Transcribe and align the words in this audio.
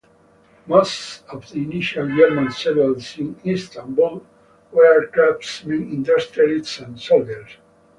Most 0.65 1.23
of 1.29 1.47
the 1.51 1.59
initial 1.61 2.07
German 2.07 2.49
settlers 2.49 3.19
in 3.19 3.39
Istanbul 3.45 4.25
were 4.71 5.05
craftsmen, 5.05 5.93
industrialists 5.93 6.79
and 6.79 6.99
soldiers. 6.99 7.51